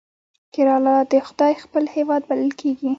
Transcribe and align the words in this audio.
کیرالا 0.53 0.97
د 1.11 1.13
خدای 1.27 1.53
خپل 1.63 1.83
هیواد 1.95 2.21
بلل 2.29 2.51
کیږي. 2.61 2.89